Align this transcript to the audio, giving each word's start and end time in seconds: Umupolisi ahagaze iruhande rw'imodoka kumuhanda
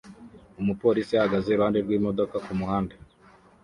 Umupolisi 0.61 1.13
ahagaze 1.15 1.47
iruhande 1.49 1.79
rw'imodoka 1.85 2.35
kumuhanda 2.45 2.93